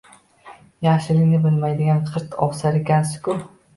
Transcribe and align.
Yaxshilikni 0.87 1.41
bilmaydigan 1.45 2.01
g‘irt 2.09 2.41
ovsar 2.47 2.81
ekansiz-ku! 2.81 3.37